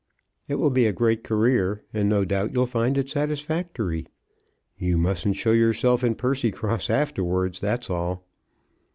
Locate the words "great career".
0.91-1.83